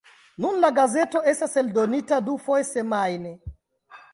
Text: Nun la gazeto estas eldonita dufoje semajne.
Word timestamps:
Nun 0.43 0.55
la 0.63 0.69
gazeto 0.77 1.21
estas 1.33 1.53
eldonita 1.63 2.19
dufoje 2.31 2.67
semajne. 2.71 3.37